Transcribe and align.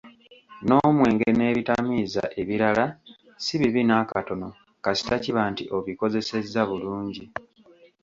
N'omwenge 0.65 1.29
n'ebitamiiza 1.33 2.23
ebirala 2.41 2.85
si 3.43 3.53
bibi 3.61 3.81
n'akatona 3.85 4.47
kasita 4.83 5.15
kiba 5.23 5.41
nti 5.51 5.63
obikozesezza 5.77 6.61
bulungi. 6.69 7.23